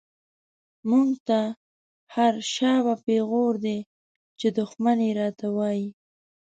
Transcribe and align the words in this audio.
موږ 0.89 1.09
ته 1.27 1.39
هر” 2.13 2.33
شا 2.53 2.73
به” 2.85 2.93
پيغور 3.05 3.53
دی، 3.65 3.79
چی 4.39 4.47
دښمن 4.57 4.97
يې 5.07 5.11
را 5.19 5.29
ته 5.39 5.47
وايې 5.57 5.87